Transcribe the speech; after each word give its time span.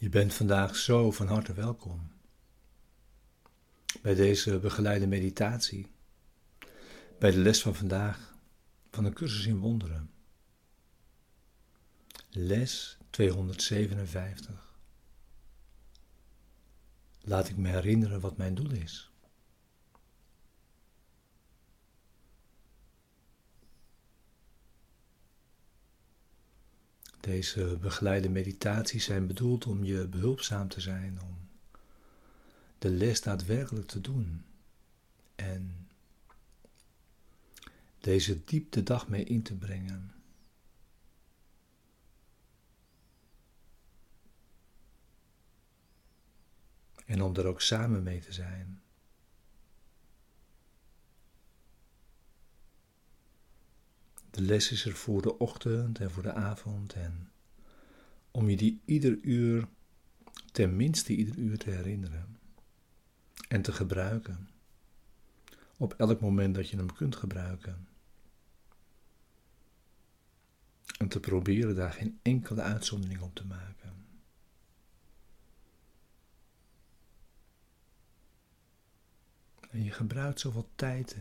Je 0.00 0.08
bent 0.08 0.34
vandaag 0.34 0.76
zo 0.76 1.10
van 1.10 1.26
harte 1.26 1.52
welkom 1.52 2.10
bij 4.02 4.14
deze 4.14 4.58
begeleide 4.58 5.06
meditatie, 5.06 5.86
bij 7.18 7.30
de 7.30 7.38
les 7.38 7.62
van 7.62 7.74
vandaag 7.74 8.34
van 8.90 9.04
de 9.04 9.12
cursus 9.12 9.46
in 9.46 9.58
wonderen. 9.58 10.10
Les 12.30 12.98
257. 13.10 14.78
Laat 17.20 17.48
ik 17.48 17.56
me 17.56 17.68
herinneren 17.68 18.20
wat 18.20 18.36
mijn 18.36 18.54
doel 18.54 18.70
is. 18.70 19.10
Deze 27.30 27.78
begeleide 27.80 28.28
meditaties 28.28 29.04
zijn 29.04 29.26
bedoeld 29.26 29.66
om 29.66 29.84
je 29.84 30.06
behulpzaam 30.06 30.68
te 30.68 30.80
zijn, 30.80 31.20
om 31.22 31.38
de 32.78 32.90
les 32.90 33.20
daadwerkelijk 33.20 33.86
te 33.86 34.00
doen 34.00 34.44
en 35.34 35.88
deze 38.00 38.44
diep 38.44 38.72
de 38.72 38.82
dag 38.82 39.08
mee 39.08 39.24
in 39.24 39.42
te 39.42 39.54
brengen. 39.54 40.12
En 47.06 47.22
om 47.22 47.36
er 47.36 47.46
ook 47.46 47.60
samen 47.60 48.02
mee 48.02 48.20
te 48.20 48.32
zijn. 48.32 48.82
De 54.30 54.42
les 54.42 54.70
is 54.70 54.84
er 54.84 54.96
voor 54.96 55.22
de 55.22 55.38
ochtend 55.38 55.98
en 55.98 56.10
voor 56.10 56.22
de 56.22 56.32
avond 56.32 56.92
en 56.92 57.30
om 58.30 58.50
je 58.50 58.56
die 58.56 58.80
ieder 58.84 59.18
uur, 59.22 59.68
tenminste 60.52 61.14
ieder 61.14 61.36
uur 61.36 61.58
te 61.58 61.70
herinneren 61.70 62.38
en 63.48 63.62
te 63.62 63.72
gebruiken. 63.72 64.48
Op 65.76 65.94
elk 65.94 66.20
moment 66.20 66.54
dat 66.54 66.68
je 66.68 66.76
hem 66.76 66.92
kunt 66.92 67.16
gebruiken. 67.16 67.88
En 70.98 71.08
te 71.08 71.20
proberen 71.20 71.74
daar 71.74 71.92
geen 71.92 72.18
enkele 72.22 72.60
uitzondering 72.60 73.20
op 73.20 73.34
te 73.34 73.44
maken. 73.44 74.04
En 79.70 79.84
je 79.84 79.90
gebruikt 79.90 80.40
zoveel 80.40 80.70
tijd 80.74 81.16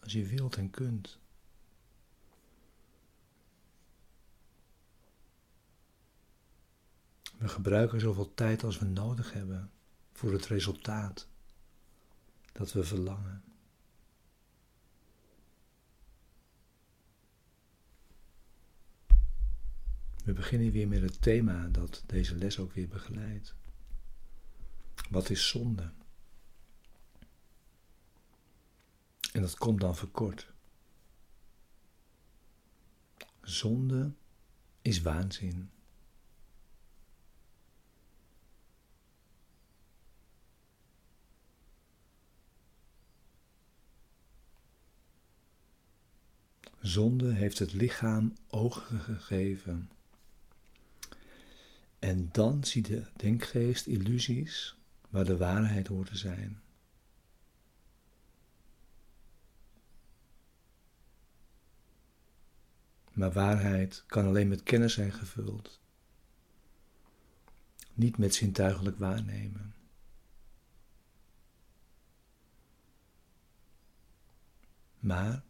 als 0.00 0.12
je 0.12 0.26
wilt 0.26 0.56
en 0.56 0.70
kunt. 0.70 1.19
We 7.40 7.48
gebruiken 7.48 8.00
zoveel 8.00 8.34
tijd 8.34 8.64
als 8.64 8.78
we 8.78 8.84
nodig 8.84 9.32
hebben 9.32 9.70
voor 10.12 10.32
het 10.32 10.46
resultaat 10.46 11.28
dat 12.52 12.72
we 12.72 12.84
verlangen. 12.84 13.42
We 20.24 20.32
beginnen 20.32 20.70
weer 20.70 20.88
met 20.88 21.02
het 21.02 21.22
thema 21.22 21.68
dat 21.68 22.02
deze 22.06 22.34
les 22.34 22.58
ook 22.58 22.72
weer 22.72 22.88
begeleidt. 22.88 23.54
Wat 25.10 25.30
is 25.30 25.48
zonde? 25.48 25.92
En 29.32 29.40
dat 29.40 29.56
komt 29.56 29.80
dan 29.80 29.96
verkort. 29.96 30.52
Zonde 33.42 34.12
is 34.82 35.02
waanzin. 35.02 35.70
Zonde 46.90 47.32
heeft 47.32 47.58
het 47.58 47.72
lichaam 47.72 48.36
ogen 48.48 49.00
gegeven. 49.00 49.90
En 51.98 52.28
dan 52.32 52.64
ziet 52.64 52.86
de 52.86 53.06
denkgeest 53.16 53.86
illusies 53.86 54.76
waar 55.08 55.24
de 55.24 55.36
waarheid 55.36 55.86
hoort 55.86 56.08
te 56.08 56.16
zijn. 56.16 56.60
Maar 63.12 63.32
waarheid 63.32 64.04
kan 64.06 64.26
alleen 64.26 64.48
met 64.48 64.62
kennis 64.62 64.94
zijn 64.94 65.12
gevuld, 65.12 65.80
niet 67.94 68.18
met 68.18 68.34
zintuigelijk 68.34 68.98
waarnemen. 68.98 69.74
Maar 74.98 75.48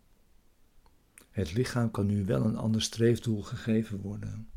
het 1.40 1.52
lichaam 1.52 1.90
kan 1.90 2.06
nu 2.06 2.24
wel 2.24 2.44
een 2.44 2.56
ander 2.56 2.82
streefdoel 2.82 3.42
gegeven 3.42 4.00
worden. 4.00 4.50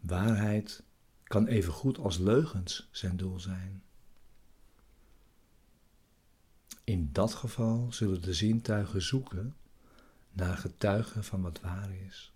Waarheid 0.00 0.82
kan 1.24 1.46
even 1.46 1.72
goed 1.72 1.98
als 1.98 2.18
leugens 2.18 2.88
zijn 2.90 3.16
doel 3.16 3.40
zijn. 3.40 3.82
In 6.84 7.12
dat 7.12 7.34
geval 7.34 7.92
zullen 7.92 8.22
de 8.22 8.34
zintuigen 8.34 9.02
zoeken 9.02 9.56
naar 10.32 10.56
getuigen 10.56 11.24
van 11.24 11.42
wat 11.42 11.60
waar 11.60 11.90
is. 11.90 12.32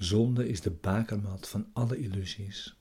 Zonde 0.00 0.48
is 0.48 0.60
de 0.60 0.70
bakermat 0.70 1.48
van 1.48 1.70
alle 1.72 1.98
illusies. 1.98 2.76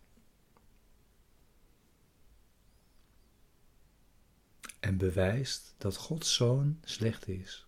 En 4.80 4.98
bewijst 4.98 5.74
dat 5.77 5.95
Gods 5.95 6.33
zoon 6.33 6.80
slecht 6.83 7.27
is. 7.27 7.68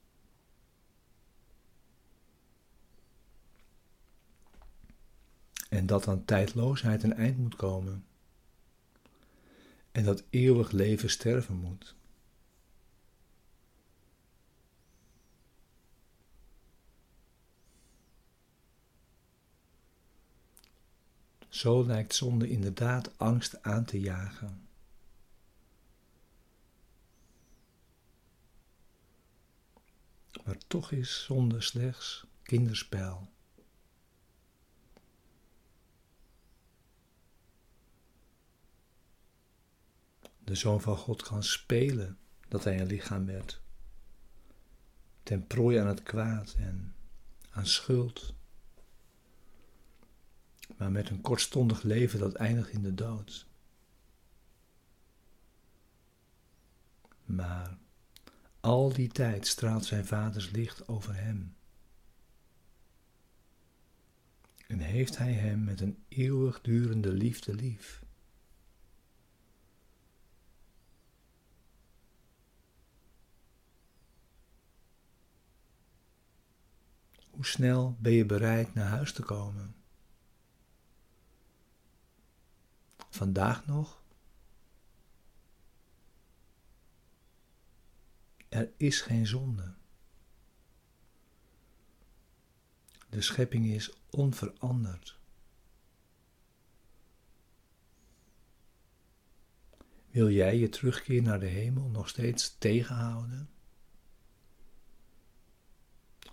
En 5.69 5.85
dat 5.85 6.07
aan 6.07 6.25
tijdloosheid 6.25 7.03
een 7.03 7.13
eind 7.13 7.37
moet 7.37 7.55
komen. 7.55 8.05
En 9.91 10.03
dat 10.03 10.23
eeuwig 10.29 10.71
leven 10.71 11.09
sterven 11.09 11.55
moet. 11.55 11.95
Zo 21.51 21.85
lijkt 21.85 22.15
zonde 22.15 22.49
inderdaad 22.49 23.17
angst 23.17 23.61
aan 23.61 23.85
te 23.85 23.99
jagen. 23.99 24.67
Maar 30.45 30.57
toch 30.67 30.91
is 30.91 31.23
zonde 31.23 31.61
slechts 31.61 32.25
kinderspel. 32.43 33.31
De 40.43 40.55
Zoon 40.55 40.81
van 40.81 40.97
God 40.97 41.21
kan 41.21 41.43
spelen 41.43 42.17
dat 42.47 42.63
hij 42.63 42.79
een 42.79 42.87
lichaam 42.87 43.25
werd, 43.25 43.61
ten 45.23 45.47
prooi 45.47 45.77
aan 45.77 45.87
het 45.87 46.03
kwaad 46.03 46.55
en 46.57 46.95
aan 47.49 47.65
schuld 47.65 48.33
maar 50.81 50.91
met 50.91 51.09
een 51.09 51.21
kortstondig 51.21 51.83
leven 51.83 52.19
dat 52.19 52.33
eindigt 52.33 52.69
in 52.69 52.81
de 52.81 52.93
dood. 52.93 53.47
Maar 57.25 57.77
al 58.59 58.93
die 58.93 59.07
tijd 59.07 59.47
straalt 59.47 59.85
zijn 59.85 60.05
vaders 60.05 60.49
licht 60.49 60.87
over 60.87 61.15
hem. 61.15 61.55
En 64.67 64.79
heeft 64.79 65.17
hij 65.17 65.33
hem 65.33 65.63
met 65.63 65.81
een 65.81 66.03
eeuwigdurende 66.07 67.13
liefde 67.13 67.55
lief. 67.55 68.03
Hoe 77.29 77.45
snel 77.45 77.97
ben 77.99 78.13
je 78.13 78.25
bereid 78.25 78.73
naar 78.73 78.87
huis 78.87 79.13
te 79.13 79.21
komen? 79.21 79.80
Vandaag 83.11 83.65
nog? 83.65 84.03
Er 88.49 88.71
is 88.77 89.01
geen 89.01 89.27
zonde. 89.27 89.73
De 93.09 93.21
schepping 93.21 93.65
is 93.65 93.93
onveranderd. 94.09 95.19
Wil 100.09 100.29
jij 100.29 100.57
je 100.57 100.69
terugkeer 100.69 101.21
naar 101.21 101.39
de 101.39 101.45
hemel 101.45 101.89
nog 101.89 102.09
steeds 102.09 102.57
tegenhouden? 102.57 103.49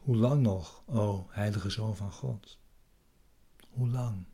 Hoe 0.00 0.16
lang 0.16 0.42
nog, 0.42 0.82
o 0.86 1.26
heilige 1.30 1.70
Zoon 1.70 1.96
van 1.96 2.12
God? 2.12 2.58
Hoe 3.70 3.88
lang? 3.88 4.26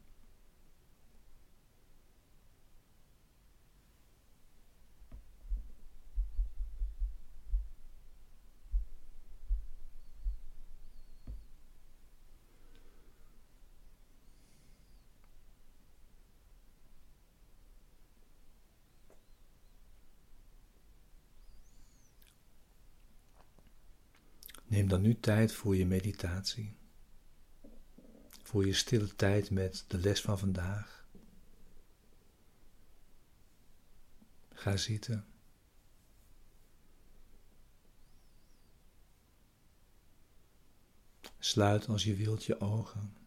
Neem 24.75 24.89
dan 24.89 25.01
nu 25.01 25.21
tijd 25.21 25.53
voor 25.53 25.77
je 25.77 25.87
meditatie, 25.87 26.77
voor 28.43 28.67
je 28.67 28.73
stille 28.73 29.15
tijd 29.17 29.51
met 29.51 29.85
de 29.89 29.99
les 29.99 30.21
van 30.21 30.39
vandaag. 30.39 31.07
Ga 34.53 34.77
zitten. 34.77 35.27
Sluit 41.39 41.89
als 41.89 42.05
je 42.05 42.15
wilt 42.15 42.45
je 42.45 42.61
ogen. 42.61 43.24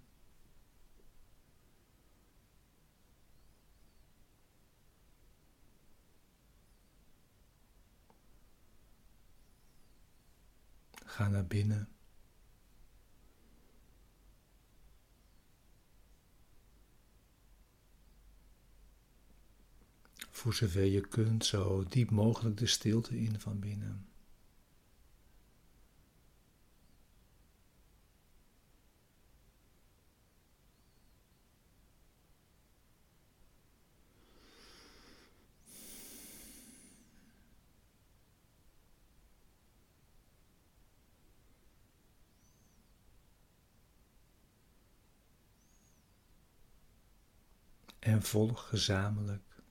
Ga 11.17 11.27
naar 11.27 11.45
binnen. 11.45 11.89
Voor 20.31 20.53
zover 20.53 20.83
je 20.83 21.07
kunt, 21.07 21.45
zo 21.45 21.83
diep 21.83 22.09
mogelijk 22.09 22.57
de 22.57 22.65
stilte 22.65 23.19
in 23.19 23.39
van 23.39 23.59
binnen. 23.59 24.07
En 48.07 48.24
volg 48.24 48.68
gezamenlijk 48.68 49.62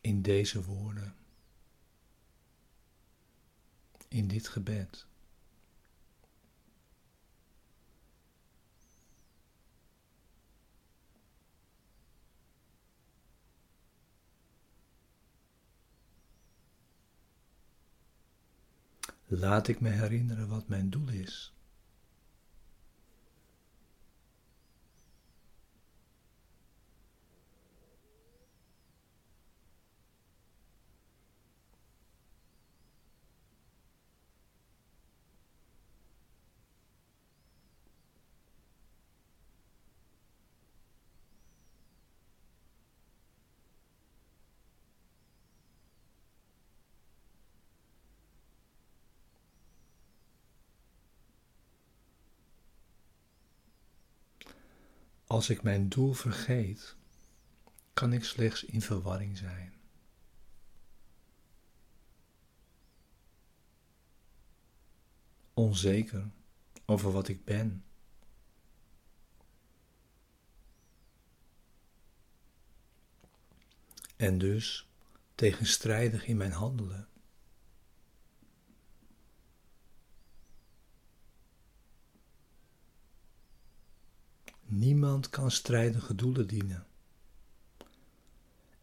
in 0.00 0.22
deze 0.22 0.64
woorden, 0.64 1.14
in 4.08 4.28
dit 4.28 4.48
gebed. 4.48 5.06
Laat 19.26 19.68
ik 19.68 19.80
me 19.80 19.88
herinneren 19.88 20.48
wat 20.48 20.68
mijn 20.68 20.90
doel 20.90 21.08
is. 21.08 21.59
Als 55.30 55.50
ik 55.50 55.62
mijn 55.62 55.88
doel 55.88 56.12
vergeet, 56.12 56.96
kan 57.92 58.12
ik 58.12 58.24
slechts 58.24 58.64
in 58.64 58.82
verwarring 58.82 59.38
zijn. 59.38 59.74
Onzeker 65.54 66.30
over 66.86 67.12
wat 67.12 67.28
ik 67.28 67.44
ben. 67.44 67.84
En 74.16 74.38
dus 74.38 74.88
tegenstrijdig 75.34 76.26
in 76.26 76.36
mijn 76.36 76.52
handelen. 76.52 77.09
Niemand 84.72 85.30
kan 85.30 85.50
strijdige 85.50 86.14
doelen 86.14 86.46
dienen. 86.46 86.86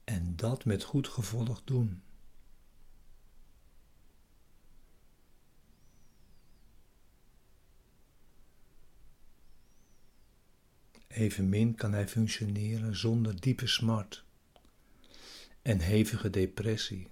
En 0.04 0.36
dat 0.36 0.66
met 0.66 0.84
goed 0.84 1.08
gevolg 1.08 1.62
doen. 1.64 2.02
Evenmin 11.08 11.76
kan 11.76 11.94
hij 11.94 12.08
functioneren 12.08 12.96
zonder 12.96 13.42
diepe 13.42 13.68
smart 13.68 14.24
en 15.62 15.80
hevige 15.80 16.30
depressie. 16.30 17.08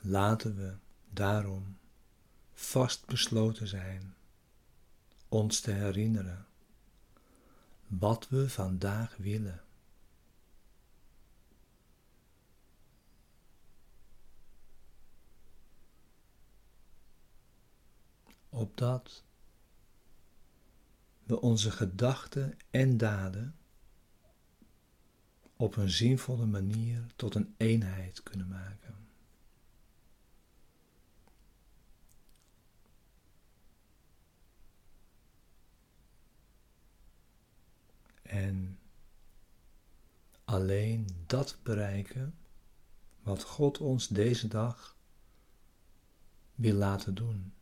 Laten 0.00 0.56
we 0.56 0.74
daarom 1.10 1.76
vast 2.52 3.06
besloten 3.06 3.68
zijn 3.68 4.14
ons 5.28 5.60
te 5.60 5.70
herinneren 5.70 6.46
wat 7.86 8.28
we 8.28 8.50
vandaag 8.50 9.16
willen. 9.16 9.62
Opdat 18.48 19.24
we 21.24 21.40
onze 21.40 21.70
gedachten 21.70 22.56
en 22.70 22.96
daden 22.96 23.56
op 25.56 25.76
een 25.76 25.90
zinvolle 25.90 26.46
manier 26.46 27.06
tot 27.16 27.34
een 27.34 27.54
eenheid 27.56 28.22
kunnen 28.22 28.48
maken. 28.48 29.07
En 38.28 38.78
alleen 40.44 41.08
dat 41.26 41.58
bereiken 41.62 42.34
wat 43.22 43.42
God 43.42 43.78
ons 43.78 44.08
deze 44.08 44.48
dag 44.48 44.96
wil 46.54 46.74
laten 46.74 47.14
doen. 47.14 47.52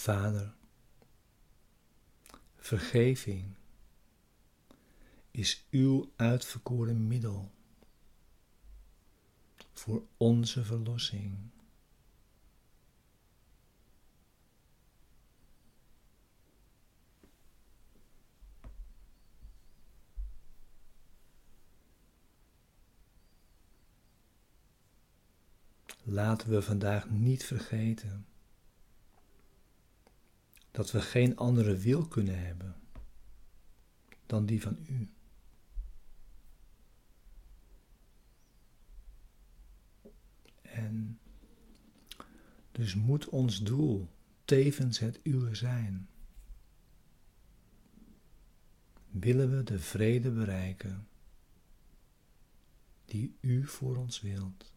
Vader, 0.00 0.54
Vergeving 2.56 3.54
is 5.30 5.66
uw 5.70 6.12
uitverkoren 6.16 7.06
middel 7.06 7.50
voor 9.72 10.02
onze 10.16 10.64
verlossing. 10.64 11.36
Laten 26.02 26.50
we 26.50 26.62
vandaag 26.62 27.10
niet 27.10 27.44
vergeten 27.44 28.29
dat 30.70 30.90
we 30.90 31.00
geen 31.00 31.36
andere 31.36 31.76
wil 31.76 32.06
kunnen 32.06 32.46
hebben 32.46 32.74
dan 34.26 34.46
die 34.46 34.62
van 34.62 34.78
U. 34.88 35.10
En 40.62 41.18
dus 42.72 42.94
moet 42.94 43.28
ons 43.28 43.62
doel 43.62 44.08
tevens 44.44 44.98
het 44.98 45.20
uwe 45.22 45.54
zijn. 45.54 46.08
Willen 49.10 49.56
we 49.56 49.62
de 49.62 49.78
vrede 49.78 50.30
bereiken 50.30 51.08
die 53.04 53.36
U 53.40 53.66
voor 53.66 53.96
ons 53.96 54.20
wilt. 54.20 54.72